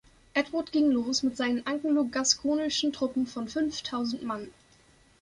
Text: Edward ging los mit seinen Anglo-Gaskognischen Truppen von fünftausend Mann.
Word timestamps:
Edward 0.33 0.71
ging 0.71 0.89
los 0.89 1.21
mit 1.21 1.37
seinen 1.37 1.63
Anglo-Gaskognischen 1.67 2.91
Truppen 2.91 3.27
von 3.27 3.47
fünftausend 3.47 4.23
Mann. 4.23 4.47